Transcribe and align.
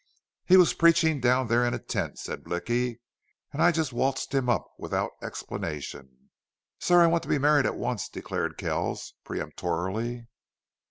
"He 0.45 0.57
was 0.57 0.73
preachin' 0.73 1.19
down 1.19 1.47
there 1.47 1.63
in 1.63 1.75
a 1.75 1.77
tent," 1.77 2.17
said 2.17 2.43
Blicky, 2.43 2.99
"an 3.53 3.61
I 3.61 3.71
jest 3.71 3.93
waltzed 3.93 4.33
him 4.33 4.49
up 4.49 4.65
without 4.79 5.11
explainin'." 5.21 6.31
"Sir, 6.79 7.03
I 7.03 7.05
want 7.05 7.21
to 7.21 7.29
be 7.29 7.37
married 7.37 7.67
at 7.67 7.75
once," 7.75 8.09
declared 8.09 8.57
Kells, 8.57 9.13
peremptorily. 9.23 10.25